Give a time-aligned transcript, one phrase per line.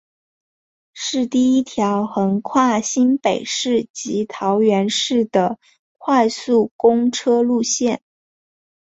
[0.95, 5.59] 是第一条横跨新北市及桃园市的
[5.99, 8.01] 快速公车路线。